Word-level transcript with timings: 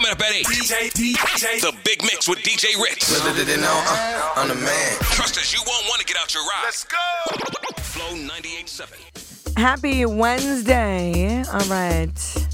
Coming 0.00 0.12
up 0.12 0.20
at 0.22 0.34
8. 0.34 0.46
DJ, 0.46 0.90
DJ. 0.92 1.60
The 1.60 1.76
Big 1.84 2.02
Mix 2.02 2.26
with 2.26 2.38
DJ 2.38 2.74
Ritz. 2.82 3.12
Uh, 3.22 4.32
I'm 4.34 4.48
the 4.48 4.54
man. 4.54 4.96
Trust 5.00 5.36
us, 5.36 5.52
you 5.52 5.60
won't 5.66 5.84
want 5.88 6.00
to 6.00 6.06
get 6.06 6.16
out 6.16 6.32
your 6.32 6.42
ride. 6.42 6.62
Let's 6.64 6.84
go. 6.84 6.96
Flow 7.82 8.16
98.7. 8.16 9.58
Happy 9.58 10.06
Wednesday. 10.06 11.42
All 11.52 11.60
right. 11.68 12.46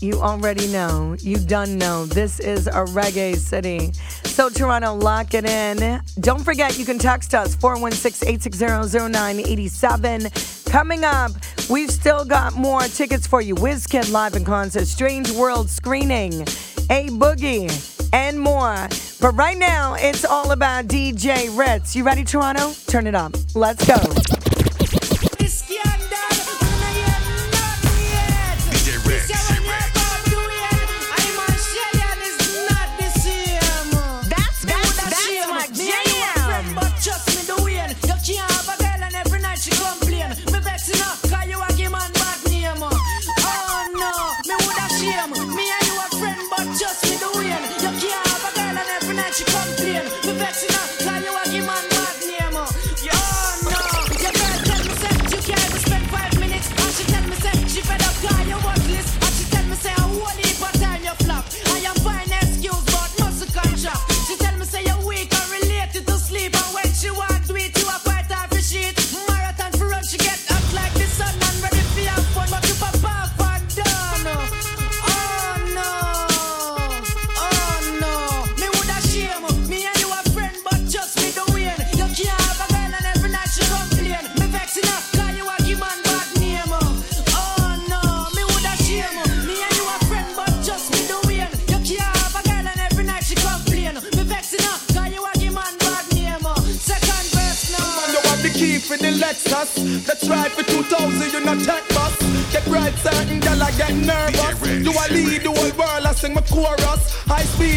You 0.00 0.20
already 0.20 0.68
know. 0.68 1.16
You 1.18 1.38
done 1.38 1.76
know. 1.76 2.06
This 2.06 2.38
is 2.38 2.68
a 2.68 2.84
reggae 2.84 3.34
city. 3.34 3.90
So, 4.22 4.48
Toronto, 4.48 4.94
lock 4.94 5.34
it 5.34 5.46
in. 5.46 6.00
Don't 6.20 6.44
forget, 6.44 6.78
you 6.78 6.84
can 6.84 7.00
text 7.00 7.34
us 7.34 7.56
416 7.56 8.28
860 8.28 8.98
0987. 9.10 10.30
Coming 10.74 11.04
up, 11.04 11.30
we've 11.70 11.88
still 11.88 12.24
got 12.24 12.56
more 12.56 12.80
tickets 12.80 13.28
for 13.28 13.40
you. 13.40 13.54
WizKid 13.54 14.10
live 14.10 14.34
in 14.34 14.44
concert, 14.44 14.88
Strange 14.88 15.30
World 15.30 15.70
screening, 15.70 16.42
A 16.90 17.10
Boogie, 17.10 17.70
and 18.12 18.40
more. 18.40 18.88
But 19.20 19.36
right 19.36 19.56
now, 19.56 19.94
it's 19.96 20.24
all 20.24 20.50
about 20.50 20.88
DJ 20.88 21.56
Ritz. 21.56 21.94
You 21.94 22.02
ready, 22.02 22.24
Toronto? 22.24 22.72
Turn 22.88 23.06
it 23.06 23.14
up. 23.14 23.36
Let's 23.54 23.86
go. 23.86 24.33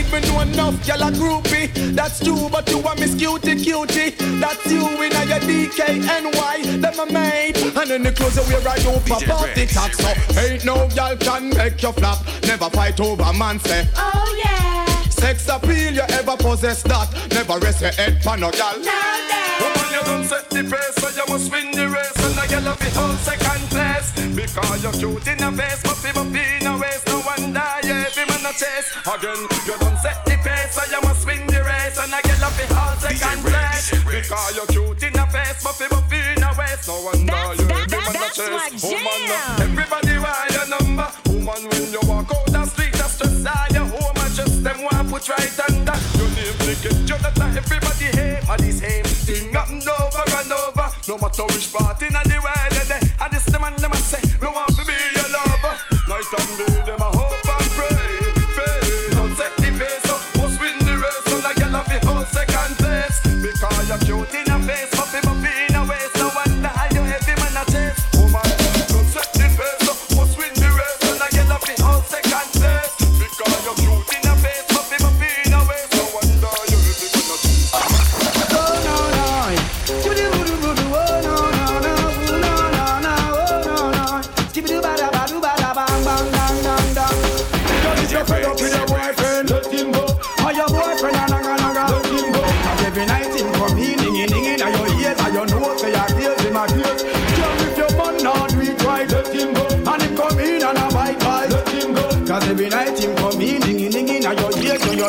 High 0.07 0.19
speed, 0.19 0.23
me 0.23 0.29
know 0.29 0.41
enough, 0.41 0.87
girl, 0.87 1.01
a 1.01 1.11
groupie. 1.11 1.95
That's 1.95 2.19
true, 2.19 2.49
but 2.49 2.69
you 2.69 2.79
a 2.79 2.95
miss 2.95 3.15
cutie 3.15 3.55
cutie. 3.55 4.11
That's 4.39 4.65
you 4.65 4.87
in 5.03 5.15
a 5.15 5.25
your 5.25 5.39
DKNY. 5.39 6.81
Them 6.81 6.99
a 6.99 7.11
mate. 7.11 7.57
And 7.57 7.89
then 7.89 8.03
the 8.03 8.11
clothes 8.11 8.35
you 8.35 8.43
wear, 8.53 8.67
I 8.67 8.77
don't 8.79 9.05
pop 9.05 9.27
out. 9.29 9.93
So 9.93 10.39
ain't 10.39 10.65
no 10.65 10.87
girl 10.89 11.17
can 11.17 11.49
make 11.49 11.81
you 11.81 11.91
flap. 11.91 12.19
Never 12.43 12.69
fight 12.69 12.99
over 12.99 13.33
man, 13.33 13.59
say. 13.59 13.87
Oh 13.95 14.43
yeah. 14.43 14.85
Sex 15.09 15.47
appeal, 15.49 15.93
you 15.93 16.01
ever 16.09 16.37
possess 16.37 16.83
that? 16.83 17.11
Never 17.31 17.57
rest 17.59 17.81
your 17.81 17.91
head 17.91 18.21
for 18.23 18.37
no 18.37 18.51
gal. 18.51 18.75
Woman, 18.75 19.91
you 19.91 20.01
don't 20.05 20.23
set 20.25 20.49
the 20.49 20.63
pace, 20.63 20.95
so 20.95 21.09
you 21.09 21.27
must 21.27 21.51
win 21.51 21.71
the 21.71 21.89
race. 21.89 22.16
And 22.49 22.55
I 22.55 22.61
get 22.61 22.67
up 22.67 22.81
in 22.81 22.91
whole 22.95 23.15
second 23.17 23.69
place. 23.69 24.11
Because 24.35 24.83
you're 24.83 24.93
cute 24.93 25.27
in 25.27 25.37
the 25.37 25.51
face, 25.51 25.81
but 25.83 25.97
people 26.03 26.23
in 26.31 26.67
a 26.67 26.77
waist. 26.77 27.07
No 27.07 27.19
wonder, 27.25 27.59
yeah, 27.83 28.07
every 28.07 28.25
man 28.25 28.45
a 28.45 28.51
chase. 28.55 28.87
Again, 29.03 29.41
you 29.67 29.75
don't 29.79 29.97
set 29.99 30.23
the 30.25 30.35
pace, 30.39 30.71
so 30.75 30.83
you 30.87 31.01
must 31.01 31.25
win 31.27 31.45
the 31.47 31.59
race. 31.63 31.97
And 31.99 32.13
I 32.13 32.21
get 32.21 32.41
up 32.41 32.55
in 32.55 32.69
whole 32.71 32.95
second 33.03 33.43
place. 33.43 33.91
Because 34.07 34.55
you're 34.55 34.67
cute 34.71 35.03
in 35.03 35.13
the 35.13 35.25
face, 35.27 35.59
but 35.63 35.75
people 35.75 35.99
in 36.07 36.43
a 36.43 36.51
waist. 36.55 36.87
No 36.87 37.01
wonder, 37.03 37.25
That's- 37.27 37.59
you 37.59 37.65
that- 37.67 37.83
every 37.83 37.99
man 37.99 38.07
a 38.07 38.13
that- 38.13 38.35
that's 38.35 38.39
my 38.39 38.69
chase. 38.71 38.83
Woman, 38.83 39.21
jam. 39.27 39.61
everybody 39.67 40.15
want 40.23 40.51
your 40.55 40.67
number. 40.71 41.07
Woman, 41.27 41.61
when 41.67 41.91
you 41.91 42.01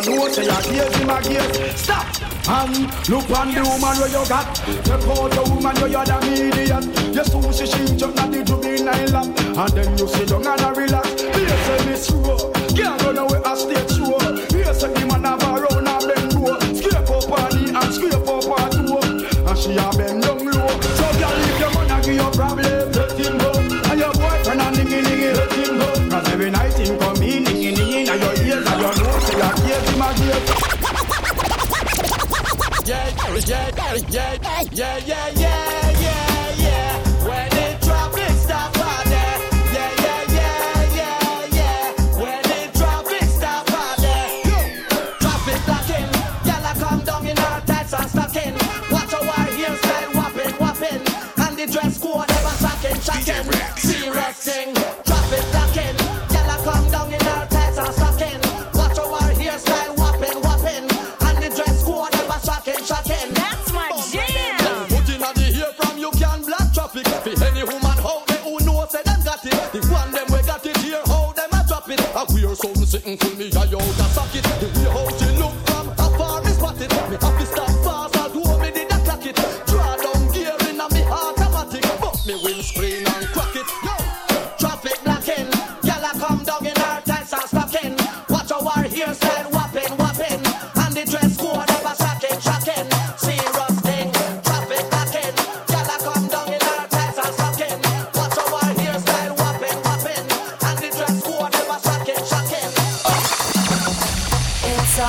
you 0.05 0.17
know 0.17 0.29
say 0.29 0.45
your 0.45 0.61
ears 0.75 0.97
him 0.97 1.11
a 1.11 1.23
gears. 1.23 1.81
Stop. 1.81 2.07
Um, 2.49 2.73
look 3.09 3.29
on 3.37 3.53
the 3.53 3.61
woman 3.61 3.95
where 4.01 4.09
you 4.09 4.25
got. 4.29 4.55
Check 4.57 5.05
out 5.05 5.31
the 5.31 5.43
woman 5.51 5.75
where 5.77 5.91
you're 5.91 6.05
the 6.05 6.17
median. 6.25 6.85
You 7.15 7.25
so 7.25 7.53
she 7.53 7.67
she 7.67 7.97
jump 7.97 8.17
not 8.17 8.31
the 8.31 8.43
juvenile 8.45 9.09
lap, 9.13 9.27
and 9.27 9.73
then 9.77 9.99
you 9.99 10.09
sit 10.09 10.29
down 10.29 10.47
and 10.47 10.77
relax. 10.77 11.21
Here 11.21 11.59
say 11.67 11.85
this 11.85 12.11
row, 12.11 12.53
can't 12.75 13.03
run 13.03 13.19
away 13.19 13.41
a 13.45 13.57
stage 13.57 13.88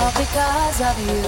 all 0.10 0.20
because 0.20 0.82
of 0.82 0.96
you. 1.06 1.20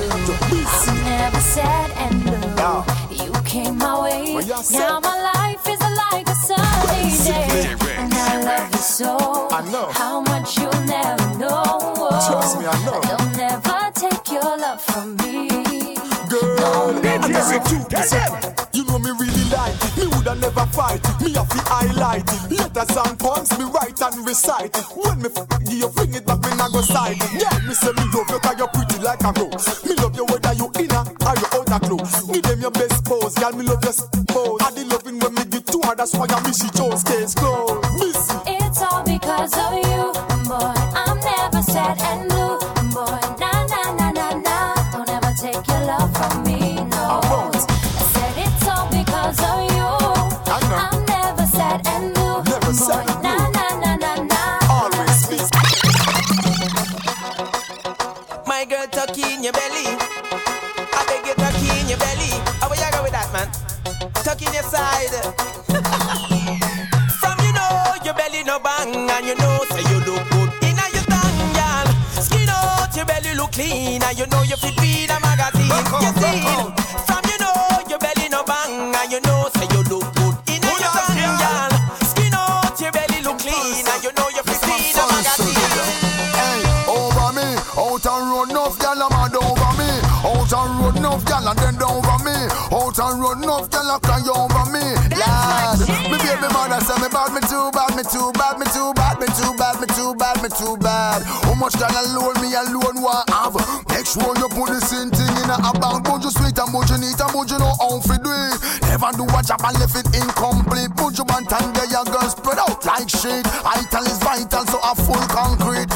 I'm 0.88 1.04
never 1.04 1.40
sad 1.40 1.92
and 1.98 2.24
blue. 2.24 3.26
You 3.26 3.32
came 3.44 3.78
my 3.78 4.02
way. 4.04 4.34
Now 4.72 5.00
my 5.00 5.18
life 5.34 5.68
is 5.68 5.80
like 5.80 6.28
a 6.28 6.36
sunny 6.36 7.18
day. 7.24 7.76
And 7.98 8.14
I 8.14 8.42
love 8.44 8.72
you 8.72 8.78
so. 8.78 9.48
I 9.52 9.62
know. 9.72 9.90
How 9.92 10.22
much 10.22 10.58
you'll 10.58 10.72
never 10.86 11.38
know. 11.38 12.10
Trust 12.28 12.60
me, 12.60 12.66
I 12.66 12.86
know. 12.86 13.02
They'll 13.02 13.48
never 13.48 13.92
take 13.94 14.32
your 14.32 14.58
love 14.58 14.82
from 14.82 15.16
me. 15.18 15.96
Girl, 16.30 16.96
I 17.04 17.28
miss 17.28 17.52
you 17.52 17.60
too. 17.70 17.86
Listen, 17.92 18.61
You 18.74 18.86
know 18.86 19.00
me 19.00 19.12
really 19.12 19.46
like 19.52 19.76
it. 19.76 19.98
Me 19.98 20.08
woulda 20.08 20.36
never 20.36 20.66
fight 20.72 21.02
it. 21.04 21.22
Me 21.22 21.34
have 21.34 21.50
to 21.50 21.60
highlight 21.68 22.24
it. 22.24 22.52
Letters 22.60 22.96
and 22.98 23.20
poems 23.20 23.52
me 23.60 23.66
write 23.66 24.00
and 24.02 24.26
recite 24.26 24.76
it. 24.78 24.86
When 24.96 25.22
me 25.22 25.30
f- 25.36 25.48
you 25.70 25.90
bring 25.90 26.14
it 26.16 26.26
back, 26.26 26.40
me 26.42 26.56
nah 26.56 26.70
go 26.70 26.82
side 26.82 27.18
it. 27.20 27.32
Yeah, 27.42 27.58
me 27.68 27.74
say 27.74 27.92
me 27.94 28.04
love 28.14 28.30
you 28.30 28.40
'cause 28.40 28.56
you're 28.58 28.68
pretty 28.70 28.98
like 29.00 29.22
a 29.24 29.32
rose. 29.40 29.84
Me 29.86 29.94
love 29.96 30.16
you 30.16 30.26
whether 30.26 30.54
you 30.54 30.72
inner 30.80 31.04
or 31.28 31.36
you 31.42 31.48
outer 31.54 31.80
clothes. 31.86 32.28
Me 32.30 32.40
them 32.42 32.62
your 32.62 32.72
best 32.72 33.04
pose, 33.06 33.36
girl. 33.36 33.52
Me 33.54 33.64
love 33.66 33.84
your 33.84 33.94
pose. 34.28 34.62
I 34.62 34.72
the 34.72 34.86
loving 34.86 35.20
when 35.20 35.34
me 35.36 35.44
give 35.46 35.66
to 35.66 35.80
her. 35.88 35.96
That's 35.96 36.14
why 36.16 36.28
I 36.30 36.40
miss 36.48 36.62
she 36.62 36.70
chose 36.72 37.04
case 37.04 37.34
close. 37.36 37.78
Missy. 38.00 38.36
It's 38.48 38.82
all 38.82 39.04
because 39.04 39.54
of 39.58 39.74
you, 39.74 40.14
boy. 40.48 40.74
I'm 40.96 41.20
never 41.20 41.62
sad 41.64 42.00
and 42.02 42.30
blue, 42.30 42.58
clean, 73.92 74.04
and 74.04 74.18
you 74.18 74.28
know 74.28 74.44
you 74.44 74.56
fit 74.56 74.80
read 74.80 75.12
a 75.12 75.20
magazine. 75.20 75.68
You 75.68 76.12
see, 76.16 76.40
from 77.04 77.24
you 77.28 77.38
know 77.44 77.56
your 77.90 78.00
belly 78.00 78.30
no 78.30 78.44
bang, 78.44 78.96
and 78.96 79.12
you 79.12 79.20
know 79.22 79.50
say 79.56 79.68
you 79.72 79.84
look 79.92 80.08
good 80.16 80.36
in 80.48 80.64
a 80.64 80.72
your 80.80 80.92
tongue, 80.96 81.20
girl. 81.20 81.72
Skin 82.08 82.34
out 82.34 82.80
your 82.80 82.92
belly 82.92 83.20
look 83.24 83.40
clean, 83.40 83.84
and 83.84 84.04
you 84.04 84.12
know 84.16 84.30
you 84.32 84.44
fit 84.48 84.64
read 84.64 84.96
a 84.96 85.04
magazine. 85.12 85.60
Hey, 86.40 86.64
over 86.88 87.32
me, 87.36 87.48
out 87.76 88.06
and 88.08 88.26
road 88.32 88.50
enough 88.52 88.80
a 88.80 88.96
mad 88.96 89.36
over 89.36 89.72
me. 89.76 89.90
Out 90.24 90.54
and 90.54 90.80
road 90.80 90.96
enough 90.98 91.26
gal 91.26 91.48
and 91.48 91.60
then 91.60 91.82
over 91.84 92.18
me. 92.24 92.36
Out 92.72 93.00
and 93.00 93.20
road 93.20 93.44
enough 93.44 93.70
gal 93.72 93.90
a 93.92 94.00
cry 94.00 94.22
over 94.24 94.66
me. 94.72 94.84
Lad, 95.18 95.80
me 96.08 96.18
baby 96.22 96.48
mother 96.54 96.80
say 96.86 96.96
me 97.02 97.10
bad, 97.10 97.34
me 97.34 97.42
too 97.44 97.72
bad, 97.74 97.92
me 97.98 98.04
too 98.04 98.32
bad, 98.38 98.60
me 98.60 98.66
too 98.72 98.94
bad, 98.94 99.20
me 99.20 99.28
too 99.28 99.52
bad, 99.58 99.80
me 99.82 99.88
too 99.88 100.14
bad, 100.16 100.38
me 100.44 100.50
too 100.50 100.78
bad. 100.78 101.24
How 101.24 101.56
much 101.56 101.74
gal 101.80 101.92
alone 101.92 102.40
me 102.42 102.54
alone 102.54 102.81
in 105.52 105.62
a 105.66 105.72
bank. 105.76 106.04
But 106.08 106.24
you 106.24 106.32
sweet 106.32 106.58
and 106.58 106.72
but 106.72 106.88
you 106.88 106.98
neat 106.98 107.20
and 107.20 107.32
but 107.32 107.48
you 107.52 107.60
know 107.60 107.76
how 107.80 108.00
to 108.00 108.16
do 108.16 108.32
it. 108.32 108.58
Never 108.88 109.12
do 109.16 109.24
a 109.28 109.40
job 109.44 109.62
and 109.64 109.76
left 109.80 109.96
it 110.00 110.08
incomplete. 110.16 110.92
Put 110.96 111.18
your 111.20 111.28
man 111.28 111.44
and 111.44 111.70
get 111.76 111.92
your 111.92 112.06
girl 112.08 112.30
spread 112.32 112.60
out 112.60 112.80
like 112.86 113.10
shit. 113.10 113.44
Ital 113.68 114.06
is 114.08 114.20
vital, 114.24 114.64
so 114.68 114.80
a 114.80 114.96
full 114.96 115.26
concrete. 115.28 115.92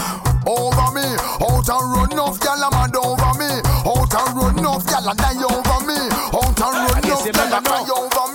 Over 0.46 0.94
me, 0.94 1.08
out 1.42 1.66
and 1.66 1.86
run 1.90 2.12
enough 2.12 2.40
gal 2.40 2.62
a 2.62 2.70
mad 2.70 2.96
over 2.96 3.34
me. 3.40 3.50
Out 3.88 4.14
and 4.14 4.32
run 4.38 4.60
enough 4.60 4.86
gal 4.86 5.08
and 5.10 5.18
die 5.18 5.42
over 5.42 5.80
me. 5.88 5.98
Out 6.36 6.60
and 6.62 6.76
run 6.86 7.00
enough 7.02 7.26
gal 7.32 7.54
and 7.56 7.66
cry 7.66 7.82
over 7.90 8.28
me, 8.34 8.35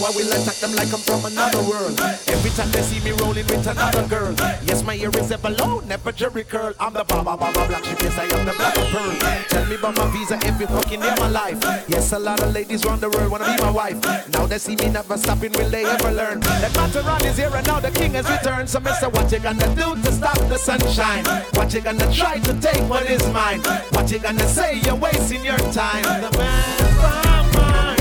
I 0.00 0.10
will 0.16 0.32
attack 0.32 0.56
them 0.56 0.72
like 0.74 0.92
I'm 0.92 1.00
from 1.00 1.24
another 1.24 1.62
world. 1.62 2.00
Every 2.26 2.50
time 2.50 2.70
they 2.72 2.82
see 2.82 3.00
me 3.04 3.12
rolling 3.20 3.46
with 3.46 3.66
another 3.66 4.06
girl. 4.08 4.34
Yes, 4.64 4.82
my 4.82 4.94
ear 4.94 5.10
is 5.14 5.30
ever 5.30 5.50
low, 5.50 5.80
never 5.80 6.10
jerry 6.10 6.44
curl. 6.44 6.72
I'm 6.80 6.92
the 6.92 7.04
baba 7.04 7.36
baba 7.36 7.66
black 7.68 7.84
sheep, 7.84 8.00
yes, 8.00 8.16
I 8.18 8.24
am 8.24 8.46
the 8.46 8.52
black 8.52 8.74
pearl. 8.74 9.12
Tell 9.48 9.66
me 9.66 9.74
about 9.76 9.96
my 9.96 10.10
visa 10.10 10.38
every 10.44 10.66
fucking 10.66 11.00
in 11.00 11.14
my 11.20 11.28
life. 11.28 11.58
Yes, 11.88 12.12
a 12.12 12.18
lot 12.18 12.42
of 12.42 12.52
ladies 12.52 12.84
round 12.84 13.02
the 13.02 13.10
world 13.10 13.30
wanna 13.30 13.44
be 13.44 13.62
my 13.62 13.70
wife. 13.70 13.98
Now 14.30 14.46
they 14.46 14.58
see 14.58 14.74
me 14.76 14.88
never 14.88 15.16
stopping, 15.16 15.52
will 15.52 15.68
they 15.68 15.84
ever 15.84 16.10
learn? 16.10 16.40
The 16.40 16.70
Mataran 16.74 17.24
is 17.26 17.36
here 17.36 17.54
and 17.54 17.66
now 17.66 17.78
the 17.80 17.90
king 17.90 18.14
has 18.14 18.28
returned. 18.28 18.68
So, 18.70 18.80
mister, 18.80 19.08
what 19.10 19.30
you 19.30 19.38
gonna 19.38 19.74
do 19.74 19.94
to 20.00 20.12
stop 20.12 20.38
the 20.48 20.56
sunshine? 20.58 21.24
What 21.54 21.72
you 21.74 21.80
gonna 21.82 22.12
try 22.12 22.38
to 22.38 22.54
take 22.60 22.82
what 22.88 23.08
is 23.08 23.24
mine? 23.32 23.60
What 23.90 24.10
you 24.10 24.18
gonna 24.18 24.48
say? 24.48 24.80
You're 24.80 24.96
wasting 24.96 25.44
your 25.44 25.58
time. 25.72 26.02
The 26.22 26.30
man 26.38 26.78
from 26.98 27.52
Mars. 27.60 28.00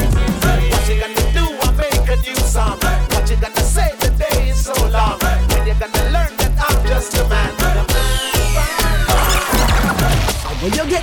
What 0.72 0.90
you 0.90 1.00
gonna 1.02 1.19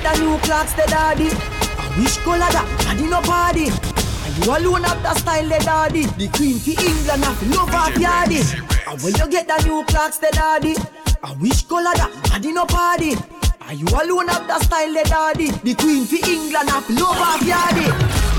the 0.06 0.20
new 0.20 0.38
Clarks, 0.38 0.72
the 0.74 0.86
daddy. 0.86 1.30
I 1.30 1.86
wish 1.98 2.16
color 2.18 2.38
that, 2.38 2.66
daddy 2.84 3.06
no 3.10 3.20
party. 3.22 3.66
And 3.66 4.34
you 4.38 4.50
alone 4.54 4.84
have 4.84 5.02
the 5.02 5.14
style, 5.14 5.48
the 5.48 5.58
daddy. 5.58 6.06
The 6.06 6.28
queen 6.28 6.58
to 6.60 6.70
England 6.70 7.24
have 7.24 7.42
love 7.50 7.74
of 7.74 7.94
yardy. 7.98 8.42
And 8.86 9.02
when 9.02 9.14
you 9.14 9.28
get 9.28 9.48
the 9.48 9.58
new 9.66 9.84
Clarks, 9.84 10.18
the 10.18 10.30
daddy. 10.32 10.74
I 11.22 11.32
wish 11.40 11.62
color 11.66 11.94
that, 11.94 12.10
daddy 12.24 12.52
no 12.52 12.66
party. 12.66 13.14
And 13.66 13.78
you 13.80 13.88
alone 13.90 14.28
have 14.28 14.46
the 14.46 14.58
style, 14.60 14.92
the 14.92 15.02
daddy. 15.02 15.50
The 15.50 15.74
queen 15.74 16.06
to 16.06 16.16
England 16.30 16.70
have 16.70 16.88
love 16.90 17.18
of 17.18 17.42
yardy. 17.42 17.90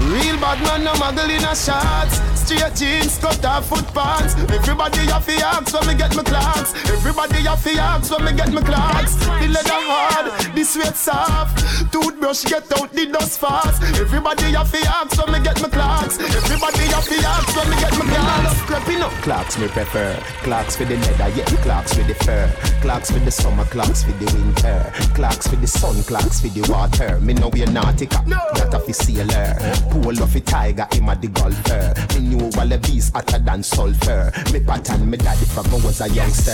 Real 0.07 0.39
bad 0.39 0.63
man, 0.63 0.83
no 0.85 0.93
muggle 0.93 1.29
in 1.29 1.43
a 1.43 1.55
shots. 1.55 2.36
Straight 2.47 2.75
jeans, 2.75 3.17
cut 3.17 3.43
off 3.43 3.67
foot 3.67 3.85
pants. 3.93 4.33
Everybody 4.49 4.99
have 5.11 5.25
the 5.25 5.35
axe 5.43 5.73
when 5.73 5.85
me 5.85 5.95
get 5.95 6.15
my 6.15 6.23
Clarks. 6.23 6.73
Everybody 6.87 7.43
have 7.43 7.61
the 7.61 7.77
axe 7.77 8.09
when 8.09 8.23
me 8.23 8.31
get 8.31 8.53
my 8.53 8.61
Clarks. 8.61 9.15
The 9.15 9.47
leather 9.51 9.83
hard, 9.83 10.55
the 10.55 10.63
sweat 10.63 10.95
soft. 10.95 11.91
Toothbrush 11.91 12.45
get 12.45 12.71
out 12.79 12.93
the 12.93 13.07
dust 13.07 13.41
fast. 13.41 13.83
Everybody 13.99 14.55
have 14.55 14.71
the 14.71 14.79
axe 14.87 15.17
when 15.17 15.33
me 15.33 15.43
get 15.43 15.61
my 15.61 15.67
Clarks. 15.67 16.19
Everybody 16.19 16.87
have 16.87 17.03
the 17.03 17.19
axe 17.27 17.53
when 17.53 17.69
me 17.69 17.75
get 17.83 17.91
my 17.99 18.05
Clarks. 18.15 18.61
Creeping 18.61 19.01
up. 19.03 19.11
Clarks 19.27 19.57
me 19.59 19.67
prefer. 19.67 20.15
Clarks 20.47 20.77
for 20.77 20.85
the 20.85 20.95
leather, 20.95 21.27
yeah. 21.35 21.43
Clarks 21.67 21.95
for 21.95 22.03
the 22.03 22.15
fur. 22.15 22.47
Clarks 22.79 23.11
for 23.11 23.19
the 23.19 23.31
summer, 23.31 23.65
Clarks 23.65 24.03
for 24.03 24.13
the 24.23 24.25
winter. 24.31 24.89
Clarks 25.13 25.47
for 25.47 25.57
the 25.57 25.67
sun, 25.67 26.01
Clarks 26.03 26.39
for 26.39 26.47
the 26.47 26.63
water. 26.71 27.19
Me 27.19 27.33
know 27.33 27.49
we're 27.49 27.67
nautica, 27.67 28.25
not 28.25 28.73
a 28.73 28.93
sailor. 28.93 29.51
Pool 29.91 30.23
of 30.23 30.33
a 30.33 30.39
tiger, 30.39 30.87
him 30.93 31.09
a 31.09 31.15
the 31.17 31.27
golfer. 31.27 31.93
Me 32.17 32.36
knew 32.37 32.49
all 32.57 32.67
the 32.67 32.77
bees 32.77 33.09
hotter 33.09 33.39
than 33.39 33.63
sulfur. 33.63 34.31
Me 34.53 34.59
pattern 34.59 35.09
me 35.09 35.17
daddy 35.17 35.45
from 35.45 35.65
I 35.67 35.77
was 35.81 36.01
a 36.01 36.09
youngster. 36.09 36.53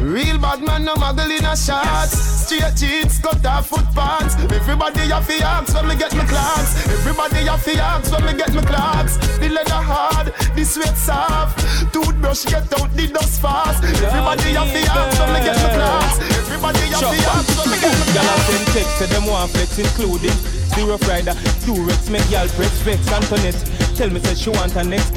Real 0.00 0.38
bad 0.38 0.60
man, 0.62 0.84
no 0.84 0.94
muggle 0.94 1.30
in 1.30 1.44
a 1.44 1.56
shots. 1.56 2.18
Straight 2.46 2.74
jeans, 2.76 3.18
cut 3.18 3.44
off 3.46 3.68
foot 3.68 3.86
pants. 3.94 4.34
Everybody 4.36 5.10
have 5.10 5.26
the 5.26 5.42
axe 5.42 5.74
when 5.74 5.88
me 5.88 5.96
get 5.96 6.14
my 6.14 6.24
Clarks. 6.26 6.86
Everybody 6.86 7.46
have 7.46 7.64
the 7.64 7.74
axe 7.78 8.10
when 8.10 8.24
me 8.26 8.34
get 8.34 8.52
my 8.54 8.62
Clarks. 8.62 9.16
The 9.38 9.48
leather 9.48 9.82
hard, 9.82 10.34
the 10.54 10.64
sweat 10.64 10.96
soft. 10.96 11.58
Toothbrush 11.92 12.44
get 12.46 12.72
out 12.78 12.90
the 12.94 13.06
dust 13.08 13.40
fast. 13.40 13.82
Everybody 13.84 14.54
have 14.58 14.72
the 14.72 14.82
axe 14.86 15.18
when 15.18 15.32
me 15.34 15.40
get 15.46 15.56
my 15.56 15.70
Clarks. 15.74 16.16
Everybody 16.46 16.84
have 16.94 17.10
the 17.14 17.20
axe 17.30 17.52
when 17.58 17.70
me 17.70 17.76
get 17.80 17.94
my 17.98 18.06
Clarks. 18.12 18.48
a 18.48 18.52
send 18.52 18.66
text 18.74 18.98
say 18.98 19.06
them 19.06 19.26
want 19.26 19.50
flex 19.50 19.78
including 19.78 20.58
Zero 20.78 20.96
Friday, 20.98 21.34
Durex, 21.66 22.08
make 22.08 22.22
gyal 22.30 22.46
press 22.54 22.70
vex 22.86 23.02
Antoinette, 23.10 23.58
tell 23.98 24.10
me 24.10 24.20
say 24.20 24.34
she 24.34 24.50
want 24.50 24.76
a 24.76 24.84
next 24.84 25.10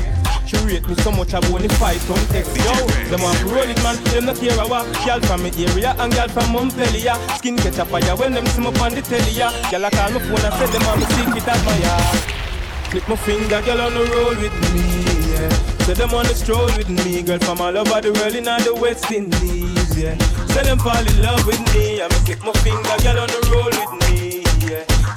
She 0.50 0.58
rate 0.66 0.88
me 0.90 0.96
so 1.06 1.12
much 1.12 1.36
I 1.36 1.40
only 1.54 1.70
fight 1.78 2.02
on 2.10 2.18
text 2.34 2.58
Yo, 2.58 2.74
them 3.14 3.22
want 3.22 3.38
it 3.70 3.78
man, 3.86 3.96
them 4.10 4.26
not 4.26 4.38
care 4.42 4.58
a 4.58 4.66
what 4.66 4.90
Gyal 5.06 5.22
from 5.24 5.44
me 5.44 5.54
area 5.54 5.94
and 6.00 6.12
girl 6.12 6.28
from 6.28 6.52
Montpellier 6.52 7.14
Skin 7.38 7.58
catch 7.58 7.78
a 7.78 7.86
fire 7.86 8.16
when 8.18 8.34
them 8.34 8.46
see 8.48 8.62
me 8.62 8.74
on 8.82 8.92
the 8.98 9.02
telly 9.06 9.38
ya 9.38 9.54
Gyal 9.70 9.86
a 9.86 9.90
call 9.94 10.10
me 10.10 10.20
phone 10.26 10.42
and 10.42 10.54
say 10.58 10.66
them 10.74 10.82
want 10.90 11.00
me 11.00 11.06
secret 11.14 11.48
admire 11.48 12.42
Click 12.90 13.08
my 13.08 13.16
finger, 13.16 13.62
girl 13.62 13.82
on 13.82 13.94
the 13.94 14.04
roll 14.12 14.36
with 14.36 14.58
me, 14.74 14.84
yeah. 15.32 15.86
So 15.86 15.94
them 15.94 16.12
wanna 16.12 16.36
stroll 16.36 16.66
with 16.76 16.90
me, 16.90 17.22
girl 17.22 17.40
from 17.40 17.62
all 17.62 17.78
over 17.78 18.02
the 18.02 18.12
world 18.12 18.36
in 18.36 18.50
all 18.50 18.60
the 18.60 18.74
West 18.76 19.10
Indies, 19.12 19.96
yeah. 19.96 20.18
So 20.52 20.62
them 20.62 20.78
fall 20.78 21.00
in 21.00 21.22
love 21.22 21.46
with 21.48 21.62
me, 21.74 22.02
I 22.02 22.10
me 22.10 22.20
click 22.26 22.44
my 22.44 22.52
finger, 22.66 22.98
girl 23.00 23.20
on 23.24 23.30
the 23.30 23.40
roll 23.54 23.72
with 23.72 23.94
me, 24.04 24.26
yeah. 24.26 24.31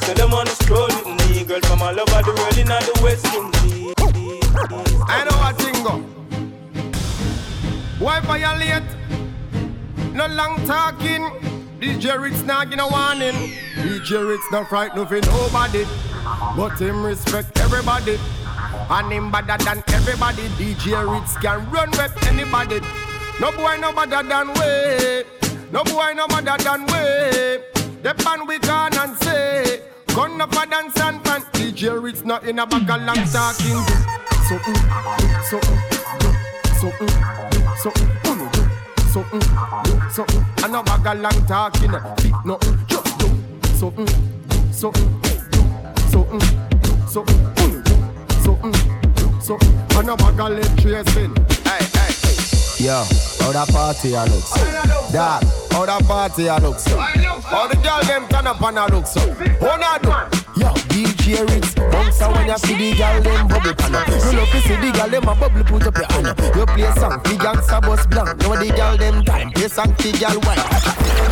So 0.05 0.13
them 0.13 0.33
wanna 0.33 0.51
stroll 0.51 0.87
with 0.87 1.31
me, 1.31 1.45
girl 1.45 1.61
from 1.61 1.81
all 1.81 1.99
over 1.99 2.23
the 2.23 2.35
world 2.37 2.59
in 2.59 2.67
the 2.67 3.01
West 3.03 3.25
Indies. 3.33 3.95
I 5.09 5.25
know 5.25 5.37
what 5.39 5.57
thing 5.57 5.83
go. 5.83 5.99
Why 8.05 8.21
violate? 8.21 8.83
No 10.13 10.27
long 10.27 10.63
talking. 10.67 11.23
DJ 11.81 12.21
Ritz 12.21 12.43
not 12.43 12.69
gonna 12.69 12.87
warning. 12.87 13.55
DJ 13.77 14.29
Ritz 14.29 14.45
not 14.53 14.69
frightened 14.69 15.09
for 15.09 15.21
nobody, 15.23 15.87
but 16.55 16.79
him 16.79 17.03
respect 17.03 17.59
everybody. 17.61 18.19
And 18.91 19.11
him 19.11 19.33
better 19.33 19.57
than 19.65 19.83
everybody. 19.89 20.43
DJ 20.59 21.01
Ritz 21.11 21.35
can 21.39 21.71
run 21.71 21.91
with 21.93 22.27
anybody. 22.27 22.81
No 23.41 23.53
boy 23.53 23.79
no 23.81 23.91
better 23.91 24.23
than 24.23 24.49
we. 24.49 25.25
No 25.73 25.83
boy 25.83 26.13
no 26.15 26.29
better 26.29 26.63
than 26.63 26.83
we. 26.93 28.03
The 28.03 28.15
pan 28.19 28.47
we 28.47 28.59
can 28.59 28.93
and. 28.99 29.24
Gun 30.15 30.41
up 30.41 30.53
a 30.53 30.67
dance 30.67 31.01
and 31.01 31.23
pan. 31.25 31.41
DJ 31.53 32.01
Ritz 32.01 32.25
not 32.25 32.45
in 32.45 32.59
a 32.59 32.67
bag 32.67 32.89
of 32.89 33.03
long 33.03 33.17
talking. 33.17 33.83
Something, 34.49 34.75
something, 35.51 35.79
something, 36.79 37.09
something, 37.77 38.11
something, 39.13 39.43
something. 40.11 40.45
I 40.59 40.69
know 40.69 40.83
bag 40.83 41.07
of 41.07 41.21
long 41.21 41.47
talking. 41.47 41.91
Fit 41.91 42.33
nothing, 42.45 42.79
just 42.87 43.19
do 43.19 43.27
something, 43.77 44.09
something, 44.73 45.09
something, 46.11 46.41
something 47.09 47.65
something, 48.45 49.41
something. 49.41 49.75
And 49.97 50.11
a 50.11 50.17
bag 50.17 50.41
of 50.41 50.51
lead 50.53 50.79
tracing. 50.79 51.35
Hey, 51.65 51.85
hey. 51.97 52.85
Yo, 52.85 53.05
how 53.45 53.53
that 53.53 53.69
party 53.69 54.17
I 54.17 54.25
look 54.25 54.43
so? 54.43 54.65
That, 55.13 55.45
how 55.71 55.85
that 55.85 56.03
party 56.05 56.49
I 56.49 56.59
look 56.59 56.79
so? 56.79 56.97
How 56.97 57.69
the 57.69 57.77
girl 57.77 58.01
them 58.05 58.27
turn 58.29 58.47
up 58.47 58.63
and 58.63 58.79
a 58.79 58.87
look 58.87 59.07
so? 59.07 59.21
How 59.61 59.77
not 59.77 60.03
do? 60.33 60.44
DJ 60.95 61.43
Ritz, 61.51 61.75
bounce 61.75 62.23
when 62.23 62.47
you 62.47 62.59
see 62.63 62.79
the 62.79 62.95
girl 62.95 63.19
them 63.19 63.49
bubble 63.51 63.75
pan 63.75 63.99
You 64.31 64.39
love 64.39 64.47
to 64.47 64.59
see 64.63 64.79
the 64.79 64.95
girl 64.95 65.11
them 65.11 65.27
a 65.27 65.35
bubble 65.35 65.65
put 65.67 65.91
up 65.91 65.99
your 65.99 66.07
hand 66.07 66.31
You 66.55 66.63
play 66.71 66.87
song, 66.95 67.19
the 67.27 67.35
gangsta 67.35 67.83
bus 67.83 68.07
blank 68.07 68.39
Now 68.39 68.55
the 68.55 68.71
girl 68.71 68.95
them 68.95 69.25
time, 69.27 69.51
play 69.51 69.67
song, 69.67 69.91
the 69.99 70.15
girl 70.15 70.39
white 70.47 70.63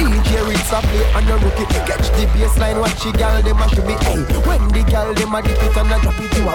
DJ 0.03 0.43
Ritz 0.51 0.67
a 0.75 0.83
play 0.83 1.07
on 1.15 1.31
a 1.31 1.35
rookie 1.39 1.71
Catch 1.87 2.11
the 2.19 2.27
baseline, 2.35 2.83
watch 2.83 3.07
the 3.07 3.15
girl 3.15 3.39
them 3.39 3.63
a 3.63 3.67
should 3.71 3.87
be 3.87 3.95
hey. 4.03 4.19
When 4.43 4.67
the 4.75 4.83
girl 4.83 5.15
them 5.15 5.31
a 5.31 5.39
dip 5.47 5.63
it 5.63 5.77
and 5.79 5.95
a 5.95 5.97
drop 6.03 6.19
it 6.19 6.35
You 6.35 6.51
a 6.51 6.55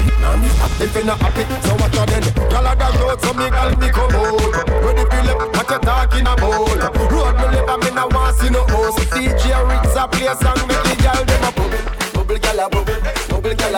If 0.84 0.92
you 0.92 1.04
not 1.08 1.24
happy, 1.24 1.48
so 1.64 1.80
what 1.80 1.96
you 1.96 2.04
then? 2.12 2.28
Girl 2.52 2.68
a 2.68 2.76
dash 2.76 3.00
out, 3.08 3.24
so 3.24 3.32
me 3.40 3.48
girl 3.48 3.72
me 3.80 3.88
come 3.88 4.20
out. 4.20 4.52
Ready 4.84 5.08
for 5.08 5.22
lip, 5.24 5.40
what 5.56 5.70
you 5.72 5.80
talking 5.80 6.28
about? 6.28 6.92
Road 7.08 7.36
me 7.40 7.46
live 7.56 7.72
and 7.72 7.80
me 7.88 7.90
no 7.96 8.04
want 8.12 8.36
see 8.36 8.52
no 8.52 8.68
host 8.68 9.00
DJ 9.16 9.64
Ritz 9.64 9.96
a 9.96 10.04
play 10.12 10.28
song, 10.44 10.57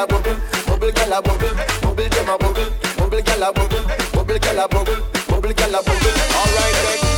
bubble, 0.08 0.34
gyal 0.34 0.38
a 0.38 0.38
bubble, 0.38 0.42
bubble, 0.62 0.92
gyal 0.92 1.14
a 1.14 1.22
bubble, 1.22 1.60
bubble, 1.82 2.10
dem 2.10 2.30
a 2.30 2.38
bubble, 2.38 2.70
bubble, 2.98 3.22
gyal 3.22 3.44
a 3.44 3.54
bubble, 3.54 3.86
bubble, 4.14 4.40
gyal 4.40 4.64
a 4.64 4.68
bubble, 4.68 5.02
bubble, 5.28 5.54
gyal 5.54 5.80
a 5.80 5.84
bubble. 5.84 6.20
All 6.36 6.52
right. 6.56 7.10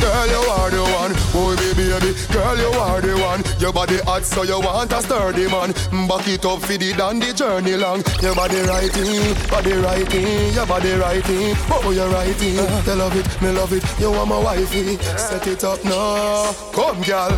Girl, 0.00 0.26
you 0.26 0.50
are 0.50 0.70
the 0.70 0.82
one, 0.82 1.12
boy, 1.30 1.56
baby, 1.56 1.88
baby. 1.90 2.16
Girl, 2.32 2.56
you 2.56 2.70
are 2.80 3.00
the 3.00 3.14
one. 3.20 3.44
Your 3.60 3.72
body 3.72 3.98
hot, 3.98 4.24
so 4.24 4.42
you 4.42 4.58
want 4.58 4.92
a 4.92 5.02
sturdy 5.02 5.46
man. 5.46 5.72
Back 6.08 6.26
it 6.26 6.44
up 6.44 6.60
for 6.62 6.76
the 6.76 6.92
the 6.92 7.32
journey 7.34 7.76
long. 7.76 8.02
Your 8.22 8.34
body 8.34 8.60
righting, 8.62 9.34
body 9.48 9.72
righting, 9.72 10.54
your 10.54 10.66
body 10.66 10.92
righting. 10.94 11.54
Oh, 11.70 11.92
you're 11.94 12.08
righting. 12.08 12.58
I 12.58 12.94
love 12.94 13.14
it, 13.14 13.42
me 13.42 13.50
love 13.50 13.72
it. 13.72 13.84
You 14.00 14.10
want 14.10 14.30
my 14.30 14.38
wifey? 14.42 14.96
Set 15.16 15.46
it 15.46 15.64
up 15.64 15.84
now. 15.84 16.52
Come, 16.72 17.02
girl. 17.02 17.36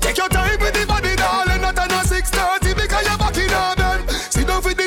Take 0.00 0.18
your 0.18 0.28
time 0.28 0.58
with 0.60 0.74
the 0.74 0.86
body, 0.86 1.14
darling. 1.16 1.62
Not 1.62 1.78
a 1.78 2.06
630 2.06 2.26
because 2.46 2.66
you're 2.66 2.75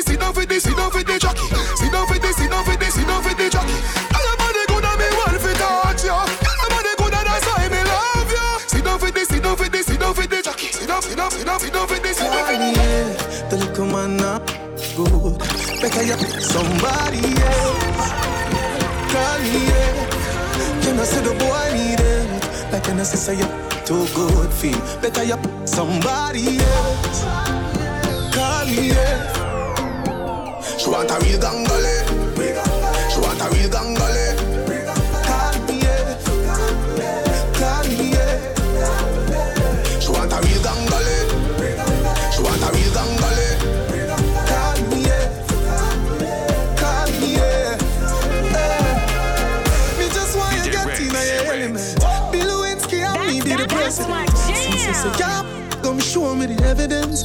this, 0.00 0.12
sit 0.12 0.20
down 0.20 0.34
for 0.34 0.46
this, 0.46 0.62
sit 0.62 0.76
down 0.76 0.90
for 0.90 1.02
the 1.02 1.18
jockey. 1.18 1.46
Sit 1.76 1.92
down 1.92 2.06
for 2.06 2.18
this, 2.18 2.36
sit 2.36 2.50
down 2.50 2.64
for 2.64 2.76
this, 2.76 2.94
sit 2.94 3.06
down 3.06 3.22
for 3.22 3.34
the 3.34 3.48
jockey. 3.50 3.76
All 4.14 4.22
your 4.24 4.36
body 4.36 4.64
good 4.68 4.84
and 4.84 4.98
me 4.98 5.06
want 5.16 5.40
to 5.40 5.52
touch 5.54 6.04
you. 6.04 6.12
All 6.12 6.26
your 6.28 6.70
body 6.70 6.92
good 6.96 7.14
and 7.14 7.26
that's 7.26 7.46
why 7.46 7.68
me 7.68 7.80
love 7.84 8.30
you. 8.30 8.48
Sit 8.68 8.84
down 8.84 8.98
for 8.98 9.10
this, 9.10 9.28
sit 9.28 9.42
down 9.42 9.56
for 9.56 9.68
this, 9.68 9.86
sit 9.86 10.00
down 10.00 10.14
for 10.14 10.26
the 10.26 10.42
jockey. 10.42 10.72
Sit 10.72 10.88
down, 10.88 11.02
sit 11.02 11.16
down, 11.16 11.30
sit 11.30 11.46
down, 11.46 11.60
sit 11.60 11.72
down 11.72 11.86
for 11.88 11.98
this. 11.98 12.20
Yeah, 12.20 13.48
the 13.50 13.56
little 13.56 13.86
man 13.86 14.16
not 14.16 14.46
good. 14.96 15.38
Better 15.80 16.02
you 16.02 16.16
somebody 16.40 17.20
else. 17.20 18.10
Me, 19.40 19.66
yeah. 19.66 20.82
Can 20.82 20.98
I 20.98 21.04
say 21.04 21.22
the 21.22 21.34
boy 21.34 21.72
need 21.74 22.00
it? 22.00 22.72
Like 22.72 22.88
I 22.88 23.02
say 23.02 23.36
you 23.36 23.48
too 23.84 24.06
good 24.14 24.52
feel 24.52 24.78
better 25.00 25.24
you 25.24 25.38
somebody 25.66 26.58
else. 26.58 27.24
Me, 28.66 28.88
yeah. 28.88 29.39
She 30.80 30.88
want 30.88 31.10
a 31.10 31.18
real 31.20 31.38
gangale. 31.38 31.94
She 33.10 33.20
want 33.20 33.40
a 33.42 33.48
real 33.52 33.68
gangale. 33.68 34.24
Call 35.26 35.52
me, 35.66 35.74
yeah. 35.82 36.16
Call 37.52 37.84
me, 37.84 38.06
yeah. 38.12 38.40
She 40.00 40.08
want 40.10 40.32
a 40.32 40.40
real 40.40 40.60
gangale. 40.64 41.16
She 42.32 42.40
want 42.42 42.62
a 42.64 42.68
real 42.72 42.92
gangale. 42.96 43.48
Call 44.48 44.80
me, 44.88 44.98
yeah. 45.04 45.26
Call 46.80 47.08
me, 47.20 47.28
yeah. 47.36 47.76
Me 49.98 50.04
just 50.08 50.32
want 50.34 50.56
you 50.56 50.72
get 50.72 50.98
in 50.98 51.04
your. 51.06 51.14
Bill 52.32 52.48
Lewinsky 52.48 52.98
and 53.04 53.20
me 53.26 53.36
be 53.42 53.50
the 53.54 53.66
president. 53.68 54.30
So, 54.30 54.52
so, 54.92 55.08
yeah, 55.18 55.42
come 55.82 56.00
show 56.00 56.34
me 56.34 56.46
the 56.46 56.64
evidence. 56.64 57.24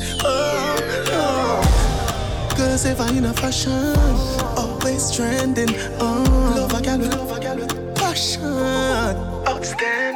If 2.84 3.00
I 3.00 3.10
in 3.18 3.24
a 3.24 3.34
fashion, 3.34 3.96
always 4.58 5.10
trending. 5.10 5.70
Oh, 5.98 6.54
love 6.58 6.74
a 6.74 6.82
gal 6.84 7.00
with 7.56 7.96
passion. 7.96 8.44
Outstanding. 9.48 10.15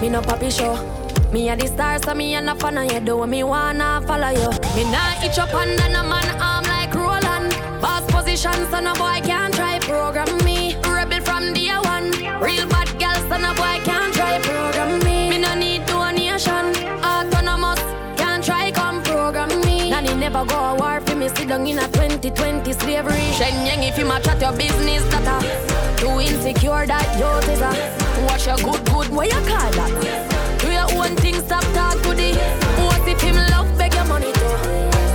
Me 0.00 0.08
no 0.08 0.22
poppy 0.22 0.48
show. 0.48 0.74
Me 1.32 1.48
a 1.50 1.56
the 1.56 1.66
star, 1.66 1.98
so 1.98 2.14
me 2.14 2.34
a 2.34 2.40
no 2.40 2.54
fan 2.54 2.78
of 2.78 2.90
you. 2.90 3.00
Do 3.00 3.26
me 3.26 3.42
wanna 3.42 4.00
follow 4.06 4.28
you. 4.30 4.50
Me 4.76 4.84
nah 4.92 5.24
itch 5.24 5.38
up 5.38 5.52
under 5.52 5.88
no 5.88 6.02
man 6.04 6.40
arm 6.40 6.64
like 6.66 6.94
Roland. 6.94 7.50
Boss 7.82 8.04
position, 8.10 8.54
so 8.70 8.78
no 8.78 8.94
boy 8.94 9.20
can't 9.24 9.52
try 9.52 9.80
program 9.80 10.30
me. 10.44 10.76
Rebel 10.84 11.20
from 11.22 11.52
day 11.52 11.74
one. 11.82 12.12
Real 12.40 12.66
bad 12.68 12.88
girl, 13.00 13.18
so 13.28 13.36
no 13.38 13.52
boy 13.54 13.76
can't 13.84 14.14
try 14.14 14.38
program 14.40 15.00
me. 15.00 15.30
Me 15.30 15.38
no 15.38 15.54
need 15.56 15.84
donation. 15.86 16.66
Autonomous, 17.02 17.82
can't 18.16 18.44
try 18.44 18.70
come 18.70 19.02
program 19.02 19.48
me. 19.62 19.90
Nanny 19.90 20.14
never 20.14 20.44
go 20.44 20.56
a 20.56 20.74
war 20.76 21.00
for 21.00 21.16
me. 21.16 21.28
Sit 21.28 21.48
down 21.48 21.66
in 21.66 21.78
a 21.78 21.88
2020 21.88 22.72
slavery. 22.72 23.32
Shen 23.32 23.66
Yang, 23.66 23.82
if 23.82 23.98
you 23.98 24.04
match 24.04 24.28
at 24.28 24.40
your 24.40 24.52
business, 24.52 25.02
that 25.10 25.26
a 25.26 25.77
too 25.98 26.20
insecure 26.20 26.86
that 26.86 27.06
you 27.18 27.26
is 27.50 27.60
a 27.60 27.70
wash 28.26 28.46
your 28.46 28.56
good 28.62 28.82
good. 28.86 29.08
What 29.10 29.26
you 29.26 29.42
call 29.50 29.70
that? 29.78 29.90
Do 30.62 30.70
your 30.70 30.86
own 30.94 31.16
thing, 31.18 31.34
stop 31.42 31.66
talk 31.74 31.98
to 32.02 32.14
the. 32.14 32.38
What 32.78 33.02
if 33.06 33.20
him 33.20 33.36
love 33.50 33.66
beg 33.76 33.94
your 33.94 34.06
money 34.06 34.30
too? 34.30 34.54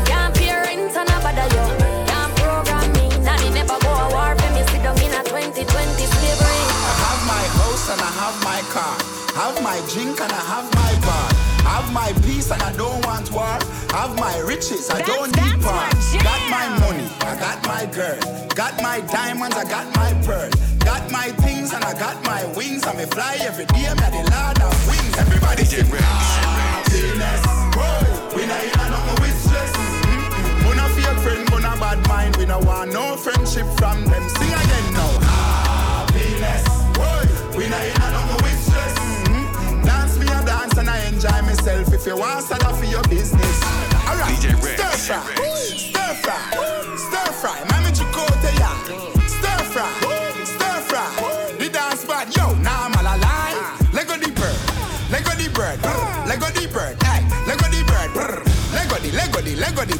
Can't 0.03 0.35
pay 0.35 0.51
rent 0.51 0.91
and 0.91 1.09
a 1.09 1.17
bother 1.23 1.47
you. 1.55 1.65
Can't 2.11 2.31
program 2.35 2.87
me. 2.99 3.07
Nanny 3.23 3.49
never 3.55 3.79
go 3.79 3.91
a 3.95 4.07
war 4.11 4.35
for 4.35 4.49
me. 4.51 4.61
Sit 4.67 4.83
down 4.83 4.99
in 4.99 5.15
a 5.15 5.23
2020 5.23 5.63
slavery. 5.63 6.61
I 6.67 6.93
have 7.07 7.21
my 7.31 7.43
house 7.59 7.85
and 7.87 8.01
I 8.03 8.11
have 8.19 8.37
my 8.43 8.59
car. 8.75 8.95
Have 9.39 9.57
my 9.63 9.79
drink 9.87 10.19
and 10.19 10.31
I 10.31 10.43
have 10.51 10.67
my 10.75 10.93
bar. 11.07 11.27
Have 11.63 11.87
my 11.95 12.11
peace 12.27 12.51
and 12.51 12.61
I 12.61 12.71
don't 12.75 12.99
want 13.07 13.31
war. 13.31 13.62
I 13.93 14.07
have 14.07 14.17
my 14.17 14.39
riches, 14.39 14.89
I 14.89 15.03
don't 15.03 15.29
need 15.35 15.61
power. 15.61 15.87
Got 16.23 16.49
my 16.49 16.67
money, 16.79 17.07
I 17.21 17.37
got 17.39 17.63
my 17.67 17.85
girl. 17.85 18.17
Got 18.55 18.81
my 18.81 19.01
diamonds, 19.01 19.55
I 19.55 19.65
got 19.65 19.85
my 19.95 20.11
pearl. 20.25 20.49
Got 20.79 21.11
my 21.11 21.29
things 21.45 21.73
and 21.73 21.83
I 21.83 21.93
got 21.93 22.17
my 22.25 22.43
wings. 22.57 22.83
And 22.87 22.97
me 22.97 23.05
fly 23.05 23.37
every 23.41 23.65
day, 23.65 23.85
I'm 23.85 23.97
the 23.97 24.25
lord 24.33 24.61
of 24.61 24.92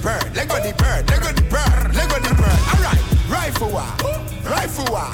bird, 0.03 0.35
Lego 0.35 0.55
the 0.59 0.73
bird, 0.75 1.09
Lego 1.09 1.31
the 1.31 1.41
bird, 1.47 1.95
Lego 1.95 2.19
the 2.19 2.35
bird. 2.35 2.59
Alright, 2.75 3.01
rifle 3.29 3.71
war, 3.71 3.87
rifle 4.43 4.85
war. 4.91 5.09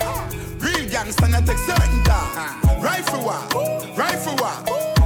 Real 0.58 0.90
gangster 0.90 1.28
not 1.28 1.46
take 1.46 1.60
certain 1.60 2.04
time. 2.04 2.82
Rifle 2.82 3.24
war, 3.24 3.40
rifle 3.96 4.36
war, 4.42 4.58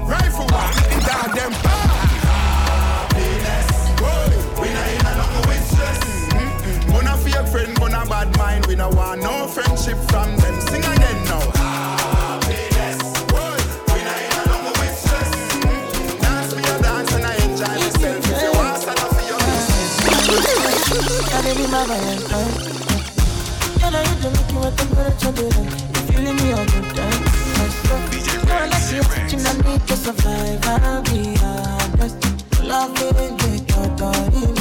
rifle 0.07 0.47
war. 0.47 0.71
The 0.89 0.97
dog 1.05 1.35
them 1.35 1.51
happiness. 1.67 2.87
Whoa, 3.99 4.61
we 4.61 4.67
not 4.71 4.87
in 4.87 5.05
a 5.05 5.11
nothing 5.19 5.47
with 5.49 5.63
stress. 5.71 5.99
Fake 7.23 7.47
friend, 7.47 7.91
not 7.91 8.09
bad 8.09 8.37
mind. 8.37 8.65
We 8.65 8.75
no 8.75 8.89
want 8.89 9.21
no 9.21 9.47
friendship 9.47 9.97
from 10.09 10.35
them. 10.37 10.52
Business. 21.55 21.71
My 21.71 21.85
Valentine. 21.85 22.73
And 23.83 23.95
I 23.95 24.07
hit 24.07 24.21
the 24.21 24.29
a 24.59 24.71
temperature 24.71 25.31
better. 25.31 25.63
You 25.63 26.01
feeling 26.07 26.37
me 26.37 26.49
good 26.65 26.95
time. 26.95 27.23
Girl, 28.47 28.69
I 28.71 28.79
see 28.79 28.95
you 28.97 29.03
touching 29.03 29.45
on 29.45 29.57
me 29.65 29.79
to 29.87 29.95
survive. 29.95 30.65
I'll 30.65 31.01
be 31.03 31.35
honest. 31.43 32.17
Love 32.63 32.95
it, 32.97 33.69
your 33.69 33.87
body 33.97 34.52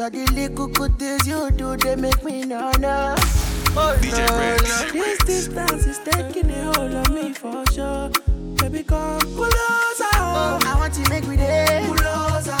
All 0.00 0.08
the 0.08 0.24
little 0.32 0.66
good 0.66 0.98
things 0.98 1.26
you 1.26 1.50
do, 1.50 1.76
they 1.76 1.94
make 1.94 2.24
me 2.24 2.44
no. 2.46 2.72
Oh 2.72 3.98
no, 4.02 4.02
no. 4.02 4.56
This 4.92 5.18
distance 5.24 5.84
is 5.84 5.98
taking 5.98 6.50
a 6.50 6.72
hold 6.72 6.94
on 6.94 7.14
me 7.14 7.34
for 7.34 7.66
sure. 7.72 8.08
Baby, 8.56 8.82
come 8.82 9.20
closer. 9.20 10.10
Oh, 10.14 10.58
I 10.64 10.74
want 10.78 10.94
to 10.94 11.10
make 11.10 11.26
me 11.26 11.36
there. 11.36 11.84
Closer. 11.84 12.56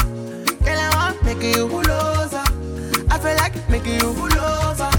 Girl, 0.64 0.78
I 0.78 0.90
want 0.94 1.24
make 1.24 1.42
you 1.42 1.66
closer. 1.66 2.44
I 3.10 3.18
feel 3.18 3.36
like 3.36 3.70
making 3.70 3.94
you 3.94 4.12
closer. 4.12 4.89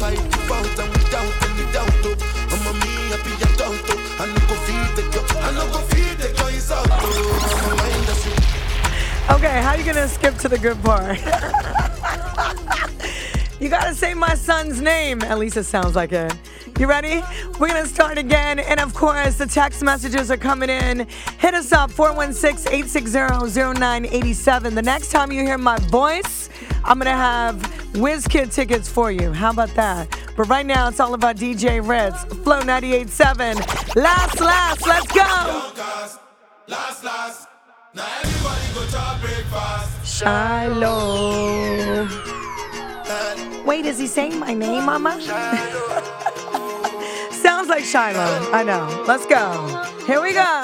I 0.00 0.10
did 0.10 0.18
win 0.18 0.48
by 0.48 0.58
and 0.58 0.90
without 0.92 1.42
any 1.42 1.66
doubt, 1.72 2.04
oh. 2.04 2.16
I'm 2.50 2.64
a 2.66 2.72
me 2.80 2.92
happy 3.12 3.34
adult, 3.42 3.84
oh. 3.90 4.18
I 4.18 4.24
go 4.48 4.54
feed 4.64 4.90
the 4.96 5.02
girl, 5.12 5.26
I 5.36 5.50
go 5.70 5.80
feed 5.92 6.16
the 6.18 6.28
girl, 6.32 6.48
out, 6.72 6.88
oh. 6.90 7.76
Mind 7.76 9.38
Okay, 9.38 9.60
how 9.62 9.70
are 9.70 9.76
you 9.76 9.84
gonna 9.84 10.08
skip 10.08 10.36
to 10.38 10.48
the 10.48 10.58
good 10.58 10.82
part? 10.82 11.18
you 13.60 13.68
gotta 13.68 13.94
say 13.94 14.14
my 14.14 14.34
son's 14.34 14.80
name. 14.80 15.22
At 15.22 15.38
least 15.38 15.56
it 15.56 15.64
sounds 15.64 15.94
like 15.94 16.12
it. 16.12 16.32
You 16.78 16.86
ready? 16.86 17.22
We're 17.60 17.68
gonna 17.68 17.86
start 17.86 18.18
again. 18.18 18.58
And 18.58 18.80
of 18.80 18.94
course, 18.94 19.36
the 19.36 19.46
text 19.46 19.82
messages 19.82 20.30
are 20.30 20.36
coming 20.36 20.70
in. 20.70 21.06
Hit 21.38 21.54
us 21.54 21.70
up 21.72 21.90
416 21.90 22.72
860 22.72 23.72
0987. 23.72 24.74
The 24.74 24.82
next 24.82 25.10
time 25.10 25.30
you 25.30 25.42
hear 25.42 25.58
my 25.58 25.78
voice, 25.90 26.48
I'm 26.84 26.98
gonna 26.98 27.12
have 27.12 27.81
WizKid 27.92 28.52
tickets 28.52 28.88
for 28.88 29.12
you. 29.12 29.32
How 29.32 29.50
about 29.50 29.68
that? 29.74 30.08
But 30.34 30.48
right 30.48 30.64
now, 30.64 30.88
it's 30.88 30.98
all 30.98 31.12
about 31.12 31.36
DJ 31.36 31.86
Ritz, 31.86 32.24
Flow 32.42 32.62
98.7. 32.62 33.94
Last, 33.96 34.40
last, 34.40 34.86
let's 34.86 35.12
go. 35.12 35.20
Last, 36.68 37.04
last. 37.04 37.48
Now 37.94 38.06
everybody 38.22 38.72
go 38.74 38.86
to 38.86 39.18
breakfast. 39.20 40.06
Shiloh. 40.20 42.08
Wait, 43.66 43.84
is 43.84 43.98
he 43.98 44.06
saying 44.06 44.38
my 44.38 44.54
name, 44.54 44.86
Mama? 44.86 45.20
Sounds 47.30 47.68
like 47.68 47.84
Shiloh. 47.84 48.50
I 48.52 48.62
know. 48.62 49.04
Let's 49.06 49.26
go. 49.26 49.84
Here 50.06 50.22
we 50.22 50.32
go. 50.32 50.62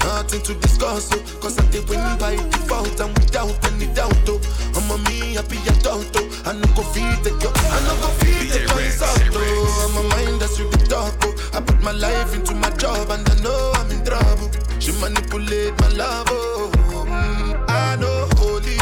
Nothing 0.00 0.42
to 0.42 0.54
discuss, 0.54 1.10
oh. 1.12 1.22
Cause 1.40 1.58
I 1.58 1.64
did 1.70 1.88
win 1.88 2.00
by 2.18 2.36
default 2.36 2.98
and 3.00 3.12
without 3.18 3.54
any 3.72 3.86
doubt, 3.94 4.14
oh. 4.28 4.40
I'm 4.76 4.90
a 4.90 4.98
me 5.08 5.34
happy 5.34 5.58
adult, 5.68 6.10
oh. 6.16 6.42
I 6.46 6.52
no 6.52 6.66
go 6.74 6.82
feed 6.92 7.18
the 7.24 7.30
girl, 7.40 7.52
I 7.54 7.78
no 7.86 7.94
go 8.00 8.08
feed 8.20 8.50
the 8.50 8.66
girl, 8.66 8.78
it's 8.78 9.02
out, 9.02 9.18
oh. 9.32 9.86
I'm 9.86 10.04
a 10.04 10.08
mind 10.08 10.40
that's 10.40 10.58
really 10.58 10.84
dark, 10.88 11.14
oh. 11.22 11.50
I 11.54 11.60
put 11.60 11.80
my 11.82 11.92
life 11.92 12.34
into 12.34 12.54
my 12.54 12.70
job 12.70 13.10
and 13.10 13.28
I 13.28 13.34
know 13.42 13.72
I'm 13.76 13.90
in 13.90 14.04
trouble. 14.04 14.50
She 14.80 14.92
manipulate 15.00 15.78
my 15.80 15.88
love, 15.88 16.26
oh. 16.30 16.70
Mm, 17.06 17.64
I 17.68 17.96
know 17.96 18.28
holy, 18.36 18.78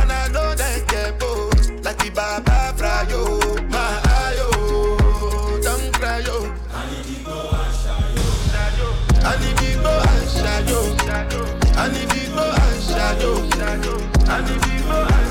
and 0.00 0.12
I 0.12 0.28
know 0.28 0.54
that 0.54 0.86
get. 0.88 1.18
Like 1.84 1.96
the 1.98 2.10
Baba 2.10 2.74
Frayo, 2.76 3.40
I 11.88 11.92
need 11.92 12.34
go 12.34 12.42
and 12.42 12.82
shadow. 12.82 13.96
I 14.28 14.42
need 14.44 14.84
go 14.84 15.06
and 15.10 15.27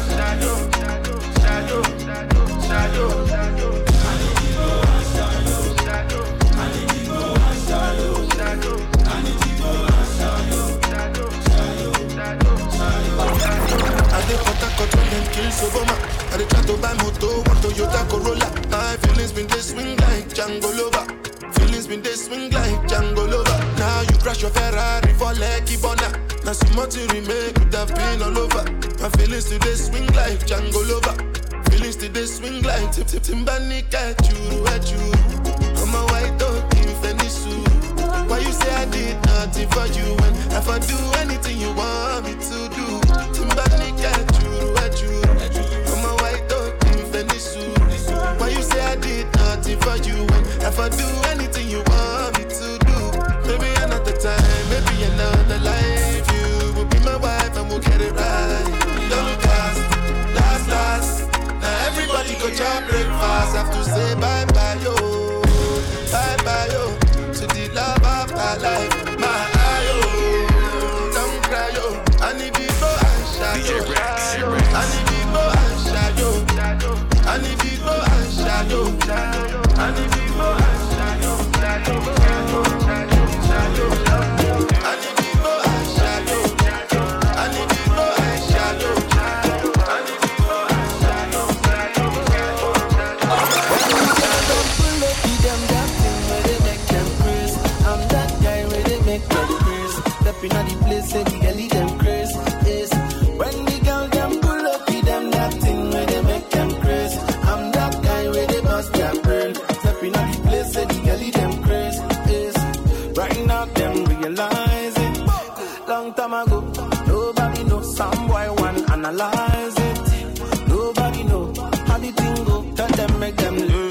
Tell 122.77 122.87
them, 122.89 123.19
make 123.19 123.35
them 123.37 123.55
know. 123.69 123.89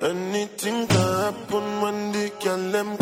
Anything 0.00 0.86
can 0.86 1.08
happen 1.24 1.66
when 1.82 2.12
they 2.12 2.30
can 2.38 2.70
them 2.70 2.96